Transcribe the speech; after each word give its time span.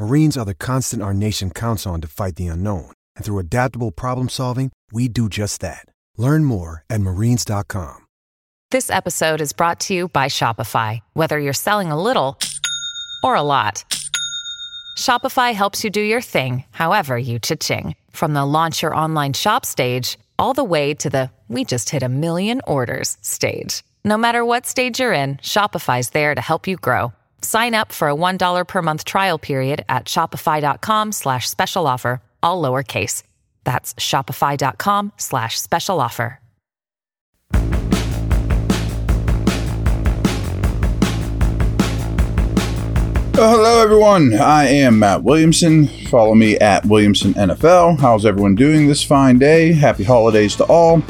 Marines 0.00 0.38
are 0.38 0.46
the 0.46 0.54
constant 0.54 1.02
our 1.02 1.12
nation 1.12 1.50
counts 1.50 1.86
on 1.86 2.00
to 2.00 2.08
fight 2.08 2.36
the 2.36 2.46
unknown. 2.46 2.90
And 3.16 3.24
through 3.24 3.38
adaptable 3.38 3.90
problem 3.90 4.30
solving, 4.30 4.72
we 4.90 5.08
do 5.08 5.28
just 5.28 5.60
that. 5.60 5.84
Learn 6.16 6.42
more 6.44 6.84
at 6.88 7.02
marines.com. 7.02 8.06
This 8.70 8.88
episode 8.88 9.42
is 9.42 9.52
brought 9.52 9.78
to 9.80 9.94
you 9.94 10.08
by 10.08 10.26
Shopify. 10.28 11.00
Whether 11.12 11.38
you're 11.38 11.52
selling 11.52 11.92
a 11.92 12.00
little 12.00 12.38
or 13.22 13.34
a 13.34 13.42
lot, 13.42 13.84
Shopify 14.96 15.52
helps 15.52 15.84
you 15.84 15.90
do 15.90 16.00
your 16.00 16.22
thing, 16.22 16.64
however 16.70 17.18
you 17.18 17.38
cha-ching. 17.38 17.94
From 18.10 18.32
the 18.32 18.46
launch 18.46 18.80
your 18.80 18.96
online 18.96 19.34
shop 19.34 19.66
stage, 19.66 20.18
all 20.38 20.54
the 20.54 20.64
way 20.64 20.94
to 20.94 21.10
the 21.10 21.30
we 21.48 21.62
just 21.64 21.90
hit 21.90 22.02
a 22.02 22.08
million 22.08 22.62
orders 22.66 23.18
stage. 23.20 23.82
No 24.02 24.16
matter 24.16 24.46
what 24.46 24.64
stage 24.64 24.98
you're 24.98 25.12
in, 25.12 25.36
Shopify's 25.42 26.10
there 26.10 26.34
to 26.34 26.40
help 26.40 26.66
you 26.66 26.76
grow. 26.76 27.12
Sign 27.42 27.74
up 27.74 27.92
for 27.92 28.08
a 28.08 28.14
$1 28.14 28.66
per 28.66 28.82
month 28.82 29.04
trial 29.04 29.38
period 29.38 29.84
at 29.88 30.06
shopify.com 30.06 31.12
slash 31.12 31.48
special 31.48 31.86
offer, 31.86 32.22
all 32.42 32.62
lowercase. 32.62 33.24
That's 33.64 33.94
shopify.com 33.94 35.12
slash 35.16 35.60
special 35.60 36.00
offer. 36.00 36.40
Oh, 43.42 43.48
hello, 43.48 43.82
everyone. 43.82 44.34
I 44.34 44.66
am 44.66 44.98
Matt 44.98 45.22
Williamson. 45.22 45.86
Follow 46.08 46.34
me 46.34 46.58
at 46.58 46.84
Williamson 46.84 47.32
NFL. 47.32 47.98
How's 47.98 48.26
everyone 48.26 48.54
doing 48.54 48.86
this 48.86 49.02
fine 49.02 49.38
day? 49.38 49.72
Happy 49.72 50.04
holidays 50.04 50.54
to 50.56 50.64
all. 50.64 51.02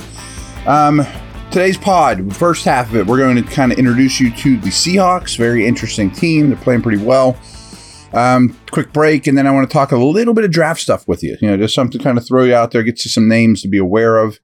Um, 0.65 1.01
today's 1.51 1.77
pod, 1.77 2.35
first 2.37 2.65
half 2.65 2.91
of 2.91 2.97
it, 2.97 3.07
we're 3.07 3.19
going 3.19 3.37
to 3.37 3.43
kind 3.43 3.73
of 3.73 3.79
introduce 3.79 4.21
you 4.21 4.31
to 4.31 4.57
the 4.59 4.69
Seahawks. 4.69 5.37
Very 5.37 5.67
interesting 5.67 6.11
team. 6.11 6.49
They're 6.49 6.59
playing 6.59 6.83
pretty 6.83 7.03
well. 7.03 7.37
Um, 8.13 8.57
quick 8.71 8.93
break, 8.93 9.27
and 9.27 9.37
then 9.37 9.47
I 9.47 9.51
want 9.51 9.69
to 9.69 9.73
talk 9.73 9.93
a 9.93 9.97
little 9.97 10.35
bit 10.35 10.45
of 10.45 10.51
draft 10.51 10.81
stuff 10.81 11.07
with 11.07 11.23
you. 11.23 11.37
You 11.41 11.49
know, 11.49 11.57
just 11.57 11.75
something 11.75 11.99
to 11.99 12.05
kind 12.05 12.19
of 12.19 12.27
throw 12.27 12.45
you 12.45 12.55
out 12.55 12.71
there, 12.71 12.83
get 12.83 13.05
you 13.05 13.11
some 13.11 13.29
names 13.29 13.63
to 13.63 13.69
be 13.69 13.79
aware 13.79 14.19
of. 14.19 14.39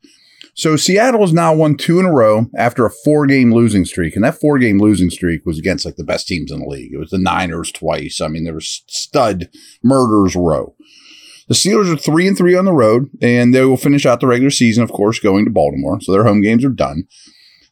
So 0.55 0.77
Seattle 0.77 1.21
has 1.21 1.33
now 1.33 1.55
won 1.55 1.77
two 1.77 2.01
in 2.01 2.07
a 2.07 2.13
row 2.13 2.47
after 2.57 2.87
a 2.87 2.91
four-game 2.91 3.53
losing 3.53 3.85
streak, 3.85 4.15
and 4.15 4.25
that 4.25 4.41
four-game 4.41 4.79
losing 4.79 5.11
streak 5.11 5.45
was 5.45 5.59
against 5.59 5.85
like 5.85 5.97
the 5.97 6.05
best 6.05 6.27
teams 6.27 6.51
in 6.51 6.61
the 6.61 6.67
league. 6.67 6.93
It 6.95 6.99
was 6.99 7.11
the 7.11 7.19
Niners 7.19 7.71
twice. 7.73 8.21
I 8.21 8.29
mean, 8.29 8.45
there 8.45 8.55
was 8.55 8.85
stud 8.87 9.49
murders 9.83 10.35
row. 10.35 10.75
The 11.49 11.55
Steelers 11.55 11.93
are 11.93 11.97
three 11.97 12.27
and 12.27 12.37
three 12.37 12.57
on 12.57 12.65
the 12.65 12.73
road, 12.73 13.09
and 13.23 13.55
they 13.55 13.65
will 13.65 13.77
finish 13.77 14.05
out 14.05 14.21
the 14.21 14.27
regular 14.27 14.51
season, 14.51 14.83
of 14.83 14.91
course, 14.91 15.21
going 15.21 15.45
to 15.45 15.51
Baltimore. 15.51 16.01
So 16.01 16.13
their 16.13 16.25
home 16.25 16.41
games 16.41 16.65
are 16.65 16.71
done. 16.71 17.05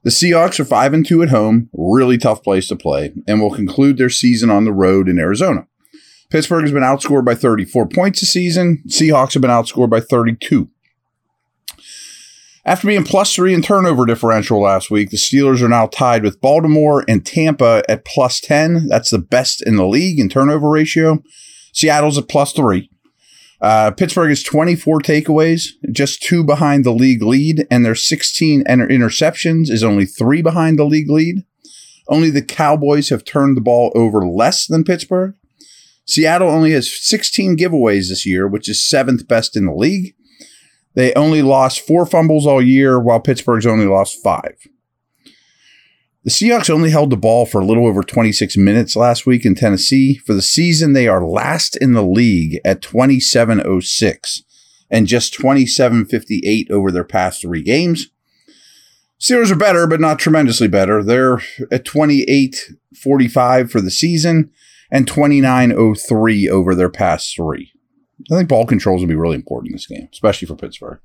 The 0.05 0.11
Seahawks 0.11 0.61
are 0.61 0.65
five 0.65 0.93
and 0.93 1.05
two 1.05 1.23
at 1.23 1.31
home, 1.31 1.71
really 1.73 2.19
tough 2.19 2.43
place 2.43 2.69
to 2.69 2.77
play, 2.77 3.13
and 3.27 3.41
will 3.41 3.51
conclude 3.51 3.97
their 3.97 4.11
season 4.11 4.51
on 4.51 4.65
the 4.65 4.73
road 4.73 5.09
in 5.09 5.19
Arizona. 5.19 5.67
Pittsburgh 6.31 6.63
has 6.63 6.73
been 6.73 6.83
outscored 6.83 7.25
by 7.25 7.35
34 7.35 7.89
points 7.89 8.21
this 8.21 8.33
season. 8.33 8.83
Seahawks 8.87 9.35
have 9.35 9.43
been 9.43 9.51
outscored 9.51 9.91
by 9.91 10.01
32. 10.01 10.69
After 12.67 12.87
being 12.87 13.05
plus 13.05 13.35
three 13.35 13.53
in 13.53 13.61
turnover 13.61 14.07
differential 14.07 14.61
last 14.61 14.91
week, 14.91 15.11
the 15.11 15.17
Steelers 15.17 15.61
are 15.63 15.69
now 15.69 15.87
tied 15.87 16.23
with 16.23 16.41
Baltimore 16.41 17.05
and 17.07 17.25
Tampa 17.25 17.83
at 17.89 18.05
plus 18.05 18.41
10. 18.41 18.89
That's 18.89 19.11
the 19.11 19.19
best 19.19 19.63
in 19.67 19.77
the 19.77 19.87
league 19.87 20.19
in 20.19 20.29
turnover 20.29 20.71
ratio. 20.71 21.23
Seattle's 21.73 22.17
at 22.17 22.29
plus 22.29 22.53
three. 22.53 22.91
Uh, 23.61 23.91
Pittsburgh 23.93 24.31
is 24.31 24.43
24 24.43 25.01
takeaways, 25.01 25.69
just 25.91 26.23
two 26.23 26.45
behind 26.45 26.85
the 26.85 26.93
league 26.93 27.23
lead, 27.23 27.67
and 27.71 27.85
their 27.85 27.95
16 27.95 28.65
inter- 28.69 28.89
interceptions 28.89 29.71
is 29.71 29.83
only 29.83 30.05
three 30.05 30.43
behind 30.43 30.79
the 30.79 30.85
league 30.85 31.11
lead. 31.11 31.45
Only 32.09 32.31
the 32.31 32.43
Cowboys 32.43 33.09
have 33.09 33.25
turned 33.25 33.57
the 33.57 33.63
ball 33.63 33.91
over 33.95 34.27
less 34.27 34.67
than 34.67 34.85
Pittsburgh. 34.85 35.35
Seattle 36.07 36.51
only 36.51 36.73
has 36.73 36.93
16 37.03 37.57
giveaways 37.57 38.11
this 38.11 38.27
year, 38.27 38.47
which 38.47 38.69
is 38.69 38.87
seventh 38.87 39.27
best 39.27 39.57
in 39.57 39.65
the 39.65 39.73
league. 39.73 40.15
They 40.95 41.15
only 41.15 41.43
lost 41.43 41.81
four 41.81 42.07
fumbles 42.07 42.47
all 42.47 42.63
year, 42.63 43.01
while 43.01 43.21
Pittsburgh's 43.21 43.67
only 43.67 43.87
lost 43.87 44.23
five. 44.23 44.57
The 46.25 46.31
Seahawks 46.31 46.71
only 46.71 46.89
held 46.89 47.11
the 47.11 47.19
ball 47.19 47.45
for 47.45 47.61
a 47.61 47.67
little 47.67 47.87
over 47.87 48.03
26 48.03 48.57
minutes 48.57 48.97
last 48.97 49.27
week 49.27 49.45
in 49.45 49.55
Tennessee. 49.55 50.15
For 50.15 50.33
the 50.33 50.41
season, 50.41 50.95
they 50.95 51.07
are 51.07 51.23
last 51.23 51.77
in 51.77 51.93
the 51.93 52.03
league 52.03 52.59
at 52.65 52.81
27.06 52.81 54.41
and 54.91 55.07
just 55.07 55.39
27.58 55.39 56.71
over 56.71 56.91
their 56.91 57.05
past 57.05 57.43
three 57.43 57.63
games. 57.63 58.09
Steelers 59.21 59.53
are 59.53 59.57
better, 59.57 59.87
but 59.87 60.01
not 60.01 60.19
tremendously 60.19 60.67
better. 60.67 61.03
They're 61.03 61.43
at 61.71 61.85
28.45 61.85 63.71
for 63.71 63.83
the 63.83 63.91
season 63.91 64.51
and 64.91 65.07
29.03 65.07 66.49
over 66.49 66.75
their 66.75 66.91
past 66.91 67.37
three. 67.37 67.71
I 68.33 68.37
think 68.37 68.49
ball 68.49 68.65
controls 68.65 69.03
will 69.03 69.09
be 69.09 69.15
really 69.15 69.37
important 69.37 69.73
in 69.73 69.75
this 69.75 69.87
game, 69.87 70.09
especially 70.11 70.47
for 70.47 70.57
Pittsburgh. 70.57 71.01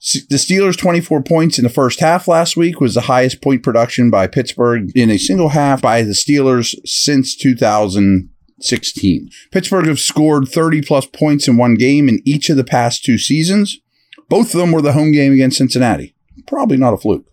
The 0.00 0.36
Steelers' 0.36 0.78
24 0.78 1.22
points 1.22 1.58
in 1.58 1.64
the 1.64 1.68
first 1.68 1.98
half 1.98 2.28
last 2.28 2.56
week 2.56 2.80
was 2.80 2.94
the 2.94 3.02
highest 3.02 3.42
point 3.42 3.64
production 3.64 4.10
by 4.10 4.28
Pittsburgh 4.28 4.92
in 4.94 5.10
a 5.10 5.18
single 5.18 5.48
half 5.48 5.82
by 5.82 6.02
the 6.02 6.12
Steelers 6.12 6.76
since 6.84 7.36
2016. 7.36 9.30
Pittsburgh 9.50 9.86
have 9.86 9.98
scored 9.98 10.48
30 10.48 10.82
plus 10.82 11.06
points 11.06 11.48
in 11.48 11.56
one 11.56 11.74
game 11.74 12.08
in 12.08 12.22
each 12.24 12.48
of 12.48 12.56
the 12.56 12.62
past 12.62 13.02
two 13.04 13.18
seasons. 13.18 13.80
Both 14.28 14.54
of 14.54 14.60
them 14.60 14.70
were 14.70 14.82
the 14.82 14.92
home 14.92 15.10
game 15.10 15.32
against 15.32 15.58
Cincinnati. 15.58 16.14
Probably 16.46 16.76
not 16.76 16.94
a 16.94 16.96
fluke. 16.96 17.26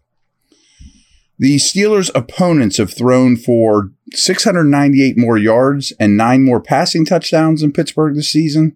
The 1.38 1.58
Steelers' 1.58 2.10
opponents 2.16 2.78
have 2.78 2.92
thrown 2.92 3.36
for 3.36 3.92
698 4.14 5.18
more 5.18 5.38
yards 5.38 5.94
and 6.00 6.18
nine 6.18 6.44
more 6.44 6.62
passing 6.62 7.06
touchdowns 7.06 7.62
in 7.62 7.74
Pittsburgh 7.74 8.16
this 8.16 8.32
season. 8.32 8.76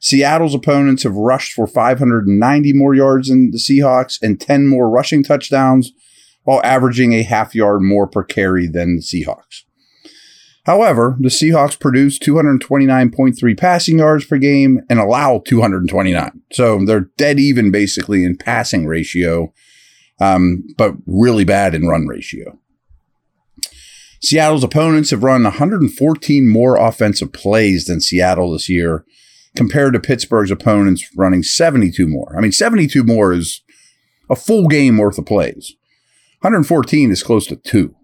Seattle's 0.00 0.54
opponents 0.54 1.02
have 1.02 1.14
rushed 1.14 1.52
for 1.52 1.66
590 1.66 2.72
more 2.72 2.94
yards 2.94 3.28
than 3.28 3.50
the 3.50 3.58
Seahawks 3.58 4.18
and 4.22 4.40
10 4.40 4.66
more 4.66 4.88
rushing 4.88 5.22
touchdowns, 5.22 5.92
while 6.44 6.60
averaging 6.64 7.12
a 7.12 7.22
half 7.22 7.54
yard 7.54 7.82
more 7.82 8.06
per 8.06 8.24
carry 8.24 8.66
than 8.66 8.96
the 8.96 9.02
Seahawks. 9.02 9.64
However, 10.64 11.16
the 11.20 11.28
Seahawks 11.28 11.78
produce 11.78 12.18
229.3 12.18 13.58
passing 13.58 13.98
yards 13.98 14.24
per 14.24 14.38
game 14.38 14.80
and 14.88 14.98
allow 14.98 15.42
229. 15.44 16.42
So 16.52 16.84
they're 16.84 17.10
dead 17.16 17.38
even 17.38 17.70
basically 17.70 18.24
in 18.24 18.36
passing 18.36 18.86
ratio, 18.86 19.52
um, 20.20 20.64
but 20.76 20.94
really 21.06 21.44
bad 21.44 21.74
in 21.74 21.86
run 21.86 22.06
ratio. 22.06 22.58
Seattle's 24.22 24.64
opponents 24.64 25.10
have 25.10 25.22
run 25.22 25.44
114 25.44 26.48
more 26.48 26.76
offensive 26.76 27.32
plays 27.32 27.86
than 27.86 28.02
Seattle 28.02 28.52
this 28.52 28.68
year, 28.68 29.04
compared 29.56 29.94
to 29.94 30.00
Pittsburgh's 30.00 30.50
opponents 30.50 31.08
running 31.16 31.42
72 31.42 32.06
more. 32.06 32.34
I 32.36 32.40
mean, 32.40 32.52
72 32.52 33.02
more 33.04 33.32
is 33.32 33.62
a 34.28 34.36
full 34.36 34.68
game 34.68 34.96
worth 34.96 35.18
of 35.18 35.26
plays. 35.26 35.74
114 36.42 37.10
is 37.10 37.22
close 37.22 37.46
to 37.48 37.56
two. 37.56 37.94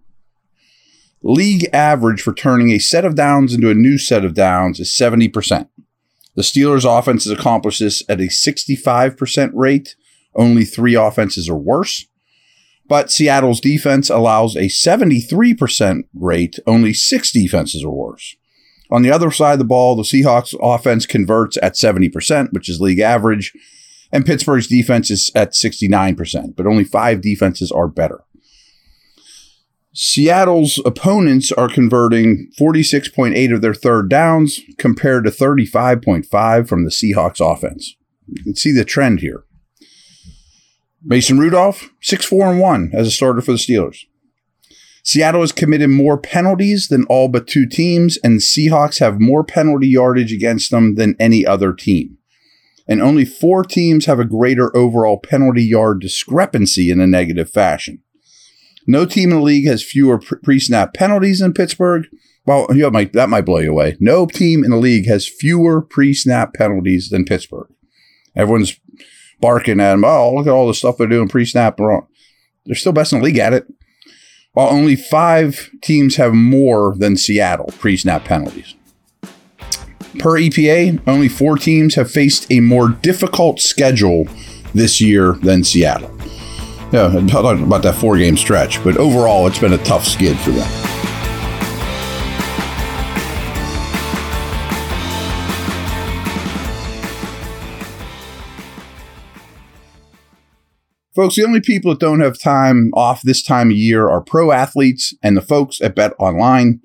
League 1.22 1.68
average 1.72 2.20
for 2.20 2.34
turning 2.34 2.70
a 2.70 2.78
set 2.78 3.04
of 3.04 3.14
downs 3.14 3.54
into 3.54 3.70
a 3.70 3.74
new 3.74 3.98
set 3.98 4.24
of 4.24 4.34
downs 4.34 4.78
is 4.78 4.90
70%. 4.90 5.68
The 6.34 6.42
Steelers' 6.42 6.84
offense 6.84 7.24
has 7.24 7.32
accomplished 7.32 7.80
this 7.80 8.02
at 8.08 8.20
a 8.20 8.24
65% 8.24 9.50
rate. 9.54 9.96
Only 10.34 10.64
three 10.64 10.94
offenses 10.94 11.48
are 11.48 11.56
worse. 11.56 12.06
But 12.88 13.10
Seattle's 13.10 13.60
defense 13.60 14.10
allows 14.10 14.54
a 14.54 14.68
73% 14.68 16.02
rate. 16.14 16.58
Only 16.66 16.92
six 16.92 17.32
defenses 17.32 17.82
are 17.82 17.90
worse. 17.90 18.36
On 18.90 19.02
the 19.02 19.10
other 19.10 19.30
side 19.30 19.54
of 19.54 19.58
the 19.58 19.64
ball, 19.64 19.96
the 19.96 20.02
Seahawks 20.02 20.54
offense 20.60 21.06
converts 21.06 21.58
at 21.62 21.74
70%, 21.74 22.52
which 22.52 22.68
is 22.68 22.80
league 22.80 23.00
average, 23.00 23.52
And 24.12 24.24
Pittsburgh's 24.24 24.68
defense 24.68 25.10
is 25.10 25.32
at 25.34 25.52
69%, 25.52 26.54
but 26.56 26.66
only 26.66 26.84
five 26.84 27.20
defenses 27.20 27.72
are 27.72 27.88
better. 27.88 28.20
Seattle's 29.92 30.78
opponents 30.84 31.50
are 31.52 31.68
converting 31.68 32.50
46.8 32.58 33.54
of 33.54 33.62
their 33.62 33.74
third 33.74 34.10
downs 34.10 34.60
compared 34.78 35.24
to 35.24 35.30
35.5 35.30 36.68
from 36.68 36.84
the 36.84 36.90
Seahawks 36.90 37.40
offense. 37.40 37.96
You 38.26 38.44
can 38.44 38.54
see 38.54 38.72
the 38.72 38.84
trend 38.84 39.20
here. 39.20 39.44
Mason 41.02 41.38
Rudolph, 41.38 41.90
6 42.02 42.26
4 42.26 42.50
and 42.50 42.60
1 42.60 42.90
as 42.92 43.06
a 43.06 43.10
starter 43.10 43.40
for 43.40 43.52
the 43.52 43.58
Steelers. 43.58 44.04
Seattle 45.06 45.42
has 45.42 45.52
committed 45.52 45.90
more 45.90 46.18
penalties 46.18 46.88
than 46.88 47.04
all 47.04 47.28
but 47.28 47.46
two 47.46 47.64
teams, 47.64 48.18
and 48.24 48.40
Seahawks 48.40 48.98
have 48.98 49.20
more 49.20 49.44
penalty 49.44 49.86
yardage 49.86 50.32
against 50.32 50.72
them 50.72 50.96
than 50.96 51.14
any 51.20 51.46
other 51.46 51.72
team. 51.72 52.18
And 52.88 53.00
only 53.00 53.24
four 53.24 53.62
teams 53.62 54.06
have 54.06 54.18
a 54.18 54.24
greater 54.24 54.76
overall 54.76 55.20
penalty 55.20 55.62
yard 55.62 56.00
discrepancy 56.00 56.90
in 56.90 57.00
a 57.00 57.06
negative 57.06 57.48
fashion. 57.48 58.02
No 58.88 59.06
team 59.06 59.30
in 59.30 59.36
the 59.36 59.42
league 59.44 59.68
has 59.68 59.84
fewer 59.84 60.18
pre 60.18 60.58
snap 60.58 60.92
penalties 60.92 61.38
than 61.38 61.54
Pittsburgh. 61.54 62.08
Well, 62.44 62.66
you 62.70 62.82
know, 62.82 62.90
might, 62.90 63.12
that 63.12 63.28
might 63.28 63.44
blow 63.44 63.60
you 63.60 63.70
away. 63.70 63.96
No 64.00 64.26
team 64.26 64.64
in 64.64 64.72
the 64.72 64.76
league 64.76 65.06
has 65.06 65.28
fewer 65.28 65.82
pre 65.82 66.14
snap 66.14 66.52
penalties 66.52 67.10
than 67.10 67.24
Pittsburgh. 67.24 67.68
Everyone's 68.34 68.80
barking 69.40 69.78
at 69.78 69.92
them. 69.92 70.04
Oh, 70.04 70.34
look 70.34 70.48
at 70.48 70.52
all 70.52 70.66
the 70.66 70.74
stuff 70.74 70.96
they're 70.98 71.06
doing 71.06 71.28
pre 71.28 71.44
snap 71.44 71.78
wrong. 71.78 72.08
They're 72.64 72.74
still 72.74 72.90
best 72.90 73.12
in 73.12 73.20
the 73.20 73.24
league 73.24 73.38
at 73.38 73.52
it 73.52 73.68
while 74.56 74.70
only 74.70 74.96
five 74.96 75.68
teams 75.82 76.16
have 76.16 76.32
more 76.32 76.94
than 76.96 77.14
Seattle 77.14 77.74
pre 77.78 77.94
snap 77.94 78.24
penalties. 78.24 78.74
Per 80.18 80.40
EPA, 80.40 81.02
only 81.06 81.28
four 81.28 81.58
teams 81.58 81.94
have 81.96 82.10
faced 82.10 82.50
a 82.50 82.60
more 82.60 82.88
difficult 82.88 83.60
schedule 83.60 84.26
this 84.72 84.98
year 84.98 85.32
than 85.42 85.62
Seattle. 85.62 86.10
Yeah, 86.90 87.08
I'm 87.08 87.28
talking 87.28 87.64
about 87.64 87.82
that 87.82 87.96
four 87.96 88.16
game 88.16 88.38
stretch, 88.38 88.82
but 88.82 88.96
overall, 88.96 89.46
it's 89.46 89.58
been 89.58 89.74
a 89.74 89.84
tough 89.84 90.06
skid 90.06 90.38
for 90.38 90.52
them. 90.52 90.85
Folks, 101.16 101.36
the 101.36 101.44
only 101.44 101.62
people 101.62 101.92
that 101.92 101.98
don't 101.98 102.20
have 102.20 102.38
time 102.38 102.90
off 102.92 103.22
this 103.22 103.42
time 103.42 103.70
of 103.70 103.76
year 103.78 104.06
are 104.06 104.20
pro 104.20 104.52
athletes 104.52 105.14
and 105.22 105.34
the 105.34 105.40
folks 105.40 105.80
at 105.80 105.94
Bet 105.94 106.12
Online. 106.18 106.82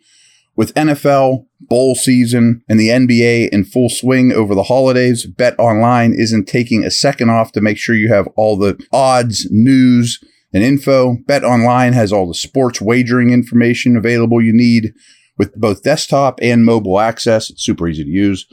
With 0.55 0.73
NFL, 0.73 1.47
bowl 1.59 1.95
season, 1.95 2.63
and 2.69 2.79
the 2.79 2.87
NBA 2.87 3.49
in 3.49 3.65
full 3.65 3.89
swing 3.89 4.31
over 4.31 4.55
the 4.55 4.63
holidays, 4.63 5.25
Bet 5.25 5.59
Online 5.59 6.13
isn't 6.13 6.47
taking 6.47 6.85
a 6.85 6.91
second 6.91 7.29
off 7.29 7.51
to 7.51 7.61
make 7.61 7.77
sure 7.77 7.93
you 7.93 8.07
have 8.13 8.27
all 8.37 8.55
the 8.55 8.81
odds, 8.93 9.51
news, 9.51 10.17
and 10.53 10.63
info. 10.63 11.17
Bet 11.27 11.43
Online 11.43 11.91
has 11.91 12.13
all 12.13 12.25
the 12.25 12.33
sports 12.33 12.79
wagering 12.79 13.31
information 13.31 13.97
available 13.97 14.41
you 14.41 14.53
need 14.53 14.93
with 15.37 15.53
both 15.55 15.83
desktop 15.83 16.39
and 16.41 16.63
mobile 16.63 17.01
access. 17.01 17.49
It's 17.49 17.65
super 17.65 17.85
easy 17.85 18.05
to 18.05 18.09
use. 18.09 18.45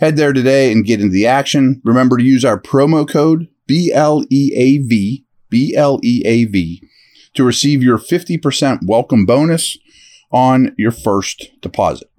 Head 0.00 0.16
there 0.16 0.34
today 0.34 0.70
and 0.70 0.84
get 0.84 1.00
into 1.00 1.14
the 1.14 1.26
action. 1.26 1.80
Remember 1.82 2.18
to 2.18 2.24
use 2.24 2.44
our 2.44 2.60
promo 2.60 3.08
code 3.08 3.48
B 3.66 3.92
L 3.92 4.24
E 4.30 4.52
A 4.54 4.78
V, 4.78 5.24
B 5.48 5.74
L 5.74 6.00
E 6.02 6.22
A 6.24 6.44
V, 6.44 6.82
to 7.34 7.44
receive 7.44 7.82
your 7.82 7.98
50% 7.98 8.80
welcome 8.86 9.24
bonus 9.26 9.78
on 10.30 10.74
your 10.76 10.90
first 10.90 11.50
deposit. 11.60 12.10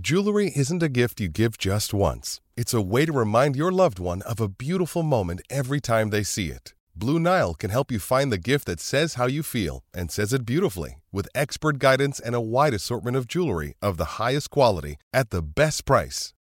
Jewelry 0.00 0.52
isn't 0.54 0.82
a 0.82 0.88
gift 0.88 1.20
you 1.20 1.28
give 1.28 1.58
just 1.58 1.92
once, 1.92 2.40
it's 2.56 2.74
a 2.74 2.80
way 2.80 3.04
to 3.06 3.12
remind 3.12 3.56
your 3.56 3.72
loved 3.72 3.98
one 3.98 4.22
of 4.22 4.40
a 4.40 4.48
beautiful 4.48 5.02
moment 5.02 5.42
every 5.50 5.80
time 5.80 6.10
they 6.10 6.22
see 6.22 6.48
it. 6.48 6.74
Blue 6.94 7.18
Nile 7.18 7.54
can 7.54 7.70
help 7.70 7.90
you 7.90 7.98
find 7.98 8.30
the 8.30 8.38
gift 8.38 8.66
that 8.66 8.78
says 8.78 9.14
how 9.14 9.26
you 9.26 9.42
feel 9.42 9.82
and 9.94 10.10
says 10.10 10.32
it 10.32 10.44
beautifully 10.44 11.02
with 11.10 11.28
expert 11.34 11.78
guidance 11.78 12.20
and 12.20 12.34
a 12.34 12.40
wide 12.40 12.74
assortment 12.74 13.16
of 13.16 13.26
jewelry 13.26 13.74
of 13.80 13.96
the 13.96 14.16
highest 14.20 14.50
quality 14.50 14.96
at 15.12 15.30
the 15.30 15.42
best 15.42 15.84
price. 15.86 16.34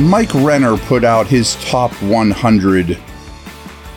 Mike 0.00 0.34
Renner 0.34 0.78
put 0.78 1.04
out 1.04 1.26
his 1.26 1.56
top 1.56 1.92
100 2.02 2.98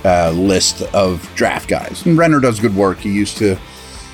uh, 0.03 0.31
list 0.31 0.81
of 0.93 1.33
draft 1.33 1.69
guys. 1.69 2.05
And 2.05 2.17
Renner 2.17 2.41
does 2.41 2.59
good 2.59 2.75
work. 2.75 2.97
He 2.97 3.11
used 3.11 3.37
to, 3.37 3.57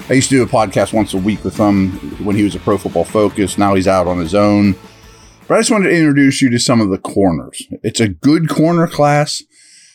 I 0.08 0.14
used 0.14 0.30
to 0.30 0.36
do 0.36 0.44
a 0.44 0.46
podcast 0.46 0.94
once 0.94 1.16
a 1.16 1.18
week 1.18 1.44
with 1.44 1.58
him 1.58 1.94
when 2.24 2.36
he 2.36 2.44
was 2.44 2.54
a 2.54 2.60
Pro 2.60 2.78
Football 2.78 3.06
Focus. 3.06 3.58
Now 3.58 3.74
he's 3.74 3.88
out 3.88 4.06
on 4.06 4.20
his 4.20 4.36
own. 4.36 4.76
But 5.48 5.56
I 5.56 5.60
just 5.62 5.72
wanted 5.72 5.90
to 5.90 5.98
introduce 5.98 6.44
you 6.44 6.52
to 6.52 6.60
some 6.60 6.80
of 6.80 6.90
the 6.90 7.00
corners. 7.00 7.66
It's 7.82 8.00
a 8.00 8.08
good 8.08 8.50
corner 8.50 8.88
class. 8.88 9.42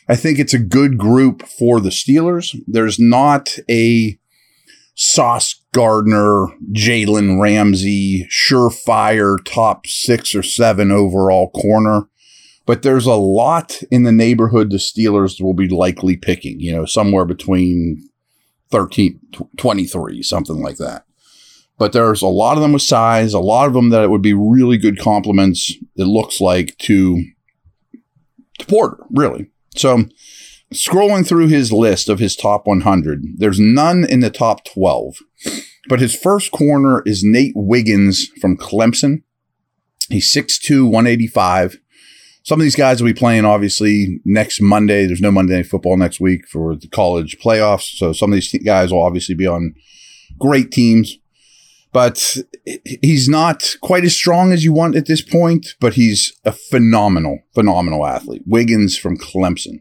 I 0.09 0.17
think 0.17 0.41
it's 0.41 0.53
a 0.53 0.59
good 0.59 0.99
group 0.99 1.47
for 1.47 1.81
the 1.81 1.91
Steelers. 1.91 2.61
There's 2.67 2.99
not 2.99 3.57
a 3.71 4.19
Sauce 4.97 5.64
Gardner, 5.75 6.47
Jalen 6.73 7.41
Ramsey, 7.41 8.27
surefire 8.31 9.37
top 9.45 9.89
six 9.89 10.35
or 10.35 10.43
seven 10.43 10.93
overall 10.93 11.51
corner. 11.51 12.09
But 12.65 12.83
there's 12.83 13.07
a 13.07 13.15
lot 13.15 13.83
in 13.91 14.05
the 14.05 14.13
neighborhood 14.13 14.71
the 14.71 14.79
Steelers 14.79 15.43
will 15.43 15.53
be 15.53 15.69
likely 15.69 16.17
picking, 16.17 16.61
you 16.61 16.73
know, 16.73 16.87
somewhere 16.87 17.25
between 17.27 18.09
13, 18.71 19.21
23, 19.59 20.23
something 20.23 20.63
like 20.63 20.77
that. 20.77 21.05
But 21.77 21.93
there's 21.93 22.23
a 22.23 22.29
lot 22.29 22.57
of 22.57 22.63
them 22.63 22.73
with 22.73 22.83
size, 22.83 23.35
a 23.35 23.41
lot 23.41 23.67
of 23.67 23.75
them 23.75 23.91
that 23.91 24.05
it 24.05 24.11
would 24.11 24.23
be 24.23 24.33
really 24.33 24.79
good 24.79 24.99
compliments, 24.99 25.73
it 25.97 26.05
looks 26.05 26.41
like, 26.41 26.79
to, 26.79 27.25
to 28.61 28.67
Porter, 28.67 28.99
really. 29.11 29.51
So 29.77 30.05
scrolling 30.73 31.27
through 31.27 31.49
his 31.49 31.73
list 31.73 32.09
of 32.09 32.19
his 32.19 32.37
top 32.37 32.67
100, 32.67 33.23
there's 33.37 33.61
none 33.61 34.05
in 34.05 34.21
the 34.21 34.31
top 34.31 34.65
12. 34.65 35.17
But 35.89 36.01
his 36.01 36.17
first 36.17 36.51
corner 36.51 37.03
is 37.05 37.23
Nate 37.23 37.53
Wiggins 37.55 38.29
from 38.41 38.57
Clemson. 38.57 39.23
He's 40.09 40.35
6'2, 40.35 40.85
185. 40.85 41.79
Some 42.43 42.61
of 42.61 42.65
these 42.65 42.77
guys 42.77 43.01
will 43.01 43.09
be 43.09 43.15
playing 43.15 43.45
obviously 43.45 44.21
next 44.25 44.61
Monday. 44.61 45.07
There's 45.07 45.21
no 45.21 45.31
Monday 45.31 45.57
Night 45.57 45.67
Football 45.67 45.97
next 45.97 46.21
week 46.21 46.47
for 46.47 46.77
the 46.77 46.89
college 46.89 47.39
playoffs. 47.39 47.97
So 47.97 48.13
some 48.13 48.33
of 48.33 48.37
these 48.37 48.53
guys 48.65 48.93
will 48.93 49.03
obviously 49.03 49.35
be 49.35 49.47
on 49.47 49.75
great 50.39 50.71
teams. 50.71 51.19
But 51.93 52.37
he's 53.03 53.29
not 53.29 53.77
quite 53.81 54.05
as 54.05 54.17
strong 54.17 54.53
as 54.53 54.65
you 54.65 54.73
want 54.73 54.97
at 54.97 55.07
this 55.07 55.23
point, 55.23 55.77
but 55.81 55.95
he's 55.95 56.37
a 56.45 56.51
phenomenal, 56.51 57.39
phenomenal 57.55 58.05
athlete. 58.05 58.43
Wiggins 58.45 58.99
from 58.99 59.17
Clemson. 59.17 59.81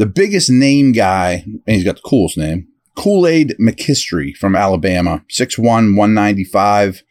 The 0.00 0.06
biggest 0.06 0.48
name 0.48 0.92
guy, 0.92 1.44
and 1.44 1.76
he's 1.76 1.84
got 1.84 1.96
the 1.96 2.08
coolest 2.08 2.38
name, 2.38 2.68
Kool 2.96 3.26
Aid 3.26 3.54
McKinstry 3.60 4.34
from 4.34 4.56
Alabama, 4.56 5.22
6'1, 5.28 5.62
195. 5.62 7.02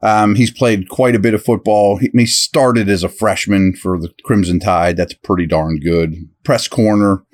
Um, 0.00 0.36
he's 0.36 0.52
played 0.52 0.88
quite 0.88 1.16
a 1.16 1.18
bit 1.18 1.34
of 1.34 1.42
football. 1.42 1.96
He, 1.96 2.10
he, 2.12 2.26
started 2.26 2.88
as 2.88 3.02
a 3.02 3.08
freshman 3.08 3.74
for 3.74 3.98
the 3.98 4.14
Crimson 4.22 4.60
Tide. 4.60 4.96
That's 4.96 5.14
pretty 5.14 5.44
darn 5.46 5.80
good. 5.80 6.14
Press 6.44 6.68
corner. 6.68 7.24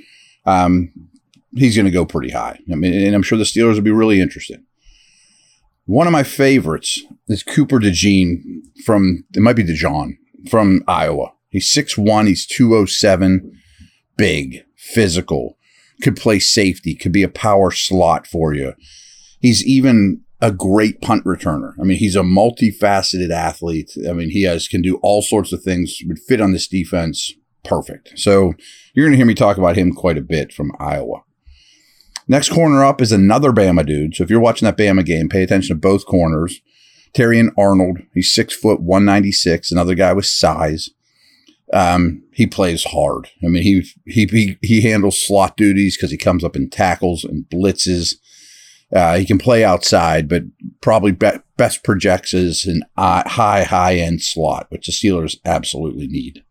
Um, 0.47 0.95
he's 1.55 1.77
going 1.77 1.85
to 1.85 1.93
go 1.93 2.07
pretty 2.07 2.31
high. 2.31 2.59
I 2.73 2.75
mean, 2.75 2.95
and 2.95 3.15
I'm 3.15 3.23
sure 3.23 3.37
the 3.37 3.45
Steelers 3.45 3.75
will 3.75 3.83
be 3.83 3.91
really 3.91 4.19
interested. 4.19 4.65
One 5.85 6.07
of 6.07 6.13
my 6.15 6.23
favorites 6.23 7.03
is 7.29 7.43
Cooper 7.43 7.81
DeJean 7.81 8.63
from, 8.87 9.25
it 9.35 9.41
might 9.41 9.57
be 9.57 9.65
DeJean 9.65 10.17
from 10.49 10.83
Iowa. 10.89 11.35
He's 11.51 11.71
6'1, 11.71 12.29
he's 12.29 12.47
207, 12.47 13.61
big, 14.17 14.65
physical, 14.81 15.59
could 16.03 16.17
play 16.17 16.39
safety, 16.39 16.95
could 16.95 17.13
be 17.13 17.23
a 17.23 17.29
power 17.29 17.71
slot 17.71 18.27
for 18.27 18.55
you. 18.55 18.73
He's 19.41 19.65
even 19.65 20.23
a 20.41 20.51
great 20.51 21.01
punt 21.01 21.25
returner. 21.25 21.75
I 21.79 21.85
mean, 21.85 21.99
he's 21.99 22.17
a 22.17 22.23
multifaceted 22.23 23.31
athlete. 23.31 23.93
I 24.09 24.13
mean, 24.13 24.31
he 24.31 24.43
has 24.43 24.69
can 24.69 24.81
do 24.81 24.97
all 25.03 25.23
sorts 25.23 25.53
of 25.53 25.63
things, 25.63 25.99
would 26.07 26.19
fit 26.19 26.41
on 26.41 26.53
this 26.53 26.67
defense 26.67 27.35
perfect. 27.63 28.19
So 28.19 28.55
you're 28.95 29.05
going 29.05 29.13
to 29.13 29.19
hear 29.19 29.27
me 29.27 29.35
talk 29.35 29.59
about 29.59 29.77
him 29.77 29.93
quite 29.93 30.17
a 30.17 30.23
bit 30.23 30.53
from 30.53 30.73
Iowa. 30.81 31.23
Next 32.27 32.51
corner 32.51 32.85
up 32.85 33.03
is 33.03 33.13
another 33.13 33.51
Bama 33.53 33.85
dude. 33.85 34.15
So 34.15 34.25
if 34.25 34.31
you're 34.31 34.41
watching 34.41 34.67
that 34.67 34.79
Bama 34.79 35.05
game, 35.05 35.29
pay 35.29 35.43
attention 35.43 35.77
to 35.77 35.81
both 35.81 36.07
corners. 36.07 36.61
Terrion 37.13 37.49
Arnold, 37.59 37.99
he's 38.15 38.33
six 38.33 38.55
foot, 38.55 38.81
196, 38.81 39.73
another 39.73 39.95
guy 39.95 40.13
with 40.13 40.27
size. 40.27 40.91
Um, 41.73 42.23
he 42.33 42.47
plays 42.47 42.85
hard. 42.85 43.29
I 43.45 43.49
mean, 43.49 43.63
he 43.63 43.85
he 44.07 44.27
he, 44.27 44.59
he 44.61 44.81
handles 44.83 45.25
slot 45.25 45.57
duties 45.57 45.97
because 45.97 46.11
he 46.11 46.17
comes 46.17 46.43
up 46.43 46.57
in 46.57 46.71
tackles 46.71 47.25
and 47.25 47.45
blitzes. 47.45 48.15
Uh, 48.95 49.19
he 49.19 49.25
can 49.25 49.39
play 49.39 49.63
outside, 49.63 50.29
but 50.29 50.43
probably 50.81 51.13
be- 51.13 51.39
best 51.57 51.85
projects 51.85 52.35
as 52.35 52.65
an 52.65 52.83
uh, 52.97 53.29
high 53.29 53.63
high 53.63 53.97
end 53.97 54.23
slot, 54.23 54.67
which 54.71 54.87
the 54.87 54.93
Steelers 54.93 55.37
absolutely 55.45 56.09
need. 56.09 56.43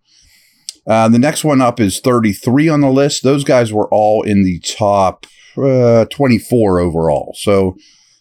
Uh, 0.88 1.10
the 1.10 1.20
next 1.20 1.44
one 1.44 1.62
up 1.62 1.80
is 1.80 2.00
33 2.00 2.70
on 2.70 2.82
the 2.82 2.90
list. 2.90 3.24
Those 3.24 3.44
guys 3.44 3.72
were 3.72 3.88
all 3.90 4.24
in 4.24 4.44
the 4.44 4.60
top 4.60 5.28
uh, 5.58 6.06
24 6.06 6.80
overall. 6.80 7.36
So 7.38 7.76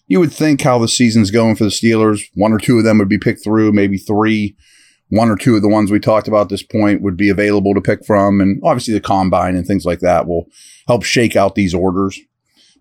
you 0.07 0.21
would 0.21 0.33
think 0.33 0.61
how 0.61 0.79
the 0.79 0.89
season's 0.89 1.31
going 1.31 1.57
for 1.57 1.65
the 1.65 1.71
Steelers. 1.71 2.23
One 2.35 2.53
or 2.53 2.59
two 2.59 2.79
of 2.79 2.85
them 2.85 2.99
would 2.99 3.09
be 3.09 3.19
picked 3.19 3.45
through, 3.45 3.73
maybe 3.73 3.97
three. 3.97 4.57
One 5.11 5.31
or 5.31 5.37
two 5.37 5.57
of 5.57 5.63
the 5.63 5.69
ones 5.69 5.91
we 5.91 6.01
talked 6.01 6.29
about 6.29 6.49
this 6.49 6.63
point 6.63 7.03
would 7.03 7.17
be 7.17 7.31
available 7.31 7.75
to 7.75 7.81
pick 7.81 8.05
from. 8.05 8.41
And 8.41 8.61
obviously, 8.63 8.95
the 8.95 9.01
combine 9.01 9.57
and 9.57 9.67
things 9.67 9.85
like 9.85 10.01
that 10.01 10.27
will 10.27 10.47
help 10.87 11.03
shake 11.03 11.37
out 11.37 11.55
these 11.55 11.75
orders. 11.75 12.19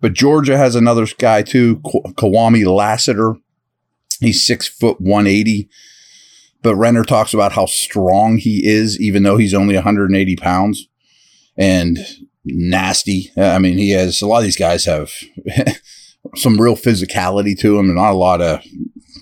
But 0.00 0.12
Georgia 0.12 0.56
has 0.56 0.74
another 0.74 1.06
guy 1.18 1.42
too, 1.42 1.78
Kwamie 1.78 2.66
Lassiter. 2.66 3.36
He's 4.20 4.46
six 4.46 4.68
foot 4.68 5.00
180. 5.00 5.68
But 6.62 6.76
Renner 6.76 7.04
talks 7.04 7.32
about 7.32 7.52
how 7.52 7.66
strong 7.66 8.38
he 8.38 8.66
is, 8.66 9.00
even 9.00 9.22
though 9.22 9.36
he's 9.36 9.54
only 9.54 9.74
180 9.74 10.36
pounds 10.36 10.88
and 11.56 11.98
nasty. 12.44 13.30
I 13.36 13.58
mean, 13.58 13.78
he 13.78 13.90
has 13.90 14.20
a 14.22 14.26
lot 14.26 14.38
of 14.38 14.44
these 14.44 14.56
guys 14.56 14.84
have 14.84 15.12
some 16.34 16.60
real 16.60 16.76
physicality 16.76 17.58
to 17.60 17.76
them, 17.76 17.86
and 17.86 17.96
not 17.96 18.12
a 18.12 18.16
lot 18.16 18.40
of 18.40 18.62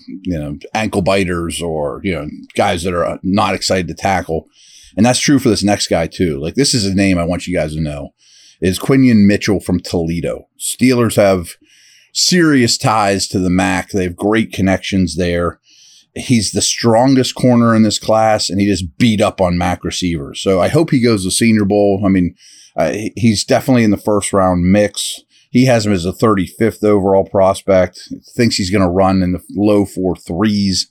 you 0.07 0.37
know 0.37 0.57
ankle 0.73 1.01
biters 1.01 1.61
or 1.61 2.01
you 2.03 2.13
know 2.13 2.27
guys 2.55 2.83
that 2.83 2.93
are 2.93 3.19
not 3.23 3.55
excited 3.55 3.87
to 3.87 3.93
tackle. 3.93 4.47
And 4.95 5.05
that's 5.05 5.19
true 5.19 5.37
for 5.37 5.49
this 5.49 5.63
next 5.63 5.87
guy 5.87 6.07
too. 6.07 6.39
Like 6.39 6.55
this 6.55 6.73
is 6.73 6.85
a 6.85 6.95
name 6.95 7.17
I 7.17 7.23
want 7.23 7.45
you 7.45 7.55
guys 7.55 7.73
to 7.75 7.81
know 7.81 8.13
is 8.61 8.79
Quinyon 8.79 9.27
Mitchell 9.27 9.59
from 9.59 9.79
Toledo. 9.79 10.47
Steelers 10.59 11.15
have 11.15 11.55
serious 12.13 12.77
ties 12.77 13.27
to 13.27 13.39
the 13.39 13.49
MAC. 13.49 13.89
They 13.89 14.03
have 14.03 14.15
great 14.15 14.51
connections 14.51 15.15
there. 15.15 15.59
He's 16.15 16.51
the 16.51 16.63
strongest 16.63 17.35
corner 17.35 17.75
in 17.75 17.83
this 17.83 17.99
class, 17.99 18.49
and 18.49 18.59
he 18.59 18.65
just 18.65 18.97
beat 18.97 19.21
up 19.21 19.39
on 19.39 19.57
MAC 19.57 19.83
receivers. 19.83 20.41
So 20.41 20.59
I 20.59 20.67
hope 20.67 20.89
he 20.89 20.99
goes 20.99 21.23
to 21.23 21.31
Senior 21.31 21.65
Bowl. 21.65 22.01
I 22.03 22.09
mean, 22.09 22.33
uh, 22.75 22.93
he's 23.15 23.43
definitely 23.43 23.83
in 23.83 23.91
the 23.91 23.97
first 23.97 24.33
round 24.33 24.63
mix. 24.71 25.21
He 25.51 25.65
has 25.65 25.85
him 25.85 25.93
as 25.93 26.05
a 26.05 26.11
35th 26.11 26.83
overall 26.83 27.25
prospect. 27.25 28.09
Thinks 28.35 28.55
he's 28.55 28.69
going 28.69 28.83
to 28.83 28.89
run 28.89 29.23
in 29.23 29.33
the 29.33 29.41
low 29.51 29.85
four 29.85 30.15
threes. 30.15 30.87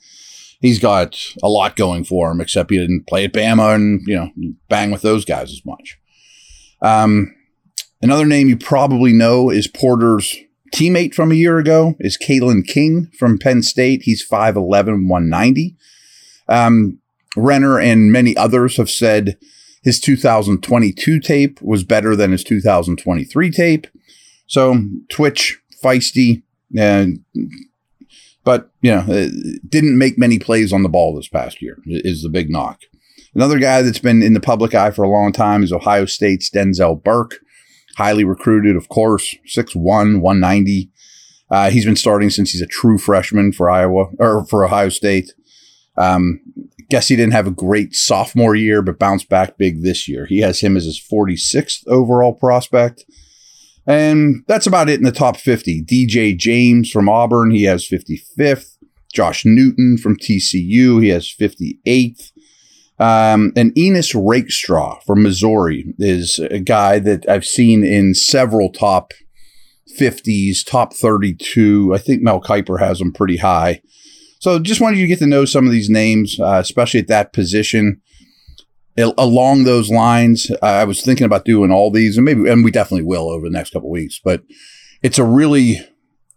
He's 0.60 0.78
got 0.78 1.18
a 1.42 1.48
lot 1.48 1.76
going 1.76 2.04
for 2.04 2.30
him, 2.30 2.40
except 2.40 2.70
he 2.70 2.78
didn't 2.78 3.06
play 3.06 3.24
at 3.24 3.32
Bama 3.32 3.74
and 3.74 4.00
you 4.06 4.16
know 4.16 4.30
bang 4.68 4.90
with 4.90 5.02
those 5.02 5.24
guys 5.24 5.52
as 5.52 5.64
much. 5.64 5.98
Um, 6.80 7.34
another 8.00 8.24
name 8.24 8.48
you 8.48 8.56
probably 8.56 9.12
know 9.12 9.50
is 9.50 9.68
Porter's 9.68 10.34
teammate 10.74 11.14
from 11.14 11.30
a 11.30 11.36
year 11.36 11.58
ago 11.58 11.94
is 12.00 12.18
Kalen 12.18 12.66
King 12.66 13.10
from 13.18 13.38
Penn 13.38 13.62
State. 13.62 14.02
He's 14.02 14.26
5'11", 14.26 15.08
190. 15.08 15.76
Um, 16.48 16.98
Renner 17.36 17.78
and 17.78 18.10
many 18.10 18.36
others 18.36 18.76
have 18.78 18.90
said 18.90 19.36
his 19.82 20.00
2022 20.00 21.20
tape 21.20 21.60
was 21.62 21.84
better 21.84 22.16
than 22.16 22.32
his 22.32 22.42
2023 22.42 23.50
tape. 23.50 23.86
So 24.46 24.78
Twitch, 25.10 25.60
feisty, 25.82 26.42
and 26.76 27.20
but 28.44 28.70
you 28.80 28.94
know 28.94 29.30
didn't 29.68 29.98
make 29.98 30.18
many 30.18 30.38
plays 30.38 30.72
on 30.72 30.82
the 30.82 30.88
ball 30.88 31.14
this 31.14 31.28
past 31.28 31.60
year 31.60 31.78
is 31.86 32.22
the 32.22 32.28
big 32.28 32.50
knock. 32.50 32.82
Another 33.34 33.58
guy 33.58 33.82
that's 33.82 33.98
been 33.98 34.22
in 34.22 34.32
the 34.32 34.40
public 34.40 34.74
eye 34.74 34.90
for 34.90 35.02
a 35.02 35.10
long 35.10 35.30
time 35.30 35.62
is 35.62 35.72
Ohio 35.72 36.06
State's 36.06 36.48
Denzel 36.48 37.02
Burke, 37.02 37.40
highly 37.98 38.24
recruited, 38.24 38.76
of 38.76 38.88
course, 38.88 39.36
6'1", 39.54 39.74
190. 40.20 40.90
Uh, 41.50 41.68
he's 41.68 41.84
been 41.84 41.96
starting 41.96 42.30
since 42.30 42.52
he's 42.52 42.62
a 42.62 42.66
true 42.66 42.96
freshman 42.96 43.52
for 43.52 43.68
Iowa 43.68 44.06
or 44.18 44.46
for 44.46 44.64
Ohio 44.64 44.88
State. 44.88 45.34
Um, 45.98 46.40
guess 46.88 47.08
he 47.08 47.16
didn't 47.16 47.34
have 47.34 47.46
a 47.46 47.52
great 47.52 47.94
sophomore 47.94 48.54
year, 48.54 48.80
but 48.80 48.98
bounced 48.98 49.28
back 49.28 49.58
big 49.58 49.82
this 49.82 50.08
year. 50.08 50.26
He 50.26 50.40
has 50.40 50.60
him 50.60 50.76
as 50.76 50.84
his 50.84 50.98
46th 51.00 51.86
overall 51.86 52.32
prospect. 52.32 53.04
And 53.86 54.42
that's 54.48 54.66
about 54.66 54.88
it 54.88 54.98
in 54.98 55.04
the 55.04 55.12
top 55.12 55.36
50. 55.36 55.84
DJ 55.84 56.36
James 56.36 56.90
from 56.90 57.08
Auburn, 57.08 57.50
he 57.50 57.64
has 57.64 57.88
55th. 57.88 58.76
Josh 59.12 59.46
Newton 59.46 59.96
from 59.96 60.16
TCU, 60.16 61.02
he 61.02 61.08
has 61.08 61.26
58th. 61.32 62.32
Um, 62.98 63.52
and 63.56 63.72
Ennis 63.76 64.14
Rakestraw 64.14 65.00
from 65.06 65.22
Missouri 65.22 65.94
is 65.98 66.38
a 66.38 66.58
guy 66.58 66.98
that 66.98 67.28
I've 67.28 67.44
seen 67.44 67.84
in 67.84 68.14
several 68.14 68.70
top 68.72 69.12
50s, 69.98 70.64
top 70.66 70.94
32. 70.94 71.94
I 71.94 71.98
think 71.98 72.22
Mel 72.22 72.40
Kiper 72.40 72.80
has 72.80 73.00
him 73.00 73.12
pretty 73.12 73.36
high. 73.36 73.80
So 74.40 74.58
just 74.58 74.80
wanted 74.80 74.98
you 74.98 75.04
to 75.04 75.08
get 75.08 75.18
to 75.20 75.26
know 75.26 75.44
some 75.44 75.66
of 75.66 75.72
these 75.72 75.90
names, 75.90 76.38
uh, 76.40 76.58
especially 76.60 77.00
at 77.00 77.08
that 77.08 77.32
position. 77.32 78.00
Along 78.98 79.64
those 79.64 79.90
lines, 79.90 80.50
I 80.62 80.84
was 80.84 81.02
thinking 81.02 81.26
about 81.26 81.44
doing 81.44 81.70
all 81.70 81.90
these, 81.90 82.16
and 82.16 82.24
maybe, 82.24 82.48
and 82.48 82.64
we 82.64 82.70
definitely 82.70 83.04
will 83.06 83.28
over 83.28 83.46
the 83.46 83.52
next 83.52 83.70
couple 83.74 83.90
weeks. 83.90 84.18
But 84.24 84.42
it's 85.02 85.18
a 85.18 85.24
really 85.24 85.80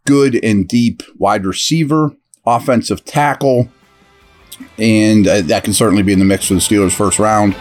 good 0.06 0.36
and 0.44 0.68
deep 0.68 1.02
wide 1.18 1.46
receiver, 1.46 2.12
offensive 2.46 3.06
tackle, 3.06 3.70
and 4.78 5.26
uh, 5.26 5.42
that 5.42 5.64
can 5.64 5.74
certainly 5.74 6.04
be 6.04 6.12
in 6.12 6.20
the 6.20 6.26
mix 6.26 6.48
for 6.48 6.54
the 6.54 6.60
Steelers' 6.60 6.92
first 6.92 7.18
round. 7.18 7.56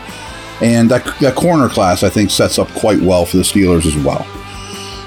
And 0.60 0.90
that, 0.90 1.04
that 1.20 1.36
corner 1.36 1.68
class, 1.68 2.02
I 2.02 2.08
think, 2.08 2.30
sets 2.30 2.58
up 2.58 2.66
quite 2.70 3.00
well 3.00 3.24
for 3.24 3.36
the 3.36 3.44
Steelers 3.44 3.86
as 3.86 3.96
well. 4.04 4.26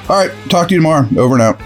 All 0.07 0.15
right, 0.15 0.31
talk 0.49 0.69
to 0.69 0.73
you 0.73 0.79
tomorrow. 0.79 1.07
Over 1.17 1.35
and 1.35 1.41
out. 1.41 1.59